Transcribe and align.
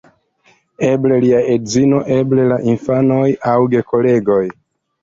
Eble 0.87 1.19
lia 1.25 1.43
edzino, 1.57 2.01
eble 2.17 2.49
la 2.55 2.59
infanoj 2.75 3.23
aŭ 3.55 3.59
gekolegoj. 3.77 4.45